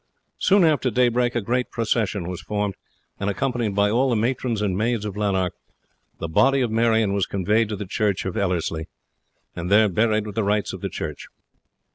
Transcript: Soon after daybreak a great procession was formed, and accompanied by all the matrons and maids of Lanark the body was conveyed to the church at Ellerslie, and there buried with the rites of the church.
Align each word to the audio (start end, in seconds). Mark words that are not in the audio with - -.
Soon 0.39 0.65
after 0.65 0.89
daybreak 0.89 1.35
a 1.35 1.41
great 1.41 1.69
procession 1.69 2.27
was 2.27 2.41
formed, 2.41 2.73
and 3.19 3.29
accompanied 3.29 3.75
by 3.75 3.91
all 3.91 4.09
the 4.09 4.15
matrons 4.15 4.59
and 4.59 4.75
maids 4.75 5.05
of 5.05 5.15
Lanark 5.15 5.53
the 6.17 6.27
body 6.27 6.65
was 6.65 7.27
conveyed 7.27 7.69
to 7.69 7.75
the 7.75 7.85
church 7.85 8.25
at 8.25 8.35
Ellerslie, 8.35 8.87
and 9.55 9.69
there 9.69 9.89
buried 9.89 10.25
with 10.25 10.33
the 10.33 10.43
rites 10.43 10.73
of 10.73 10.81
the 10.81 10.89
church. 10.89 11.27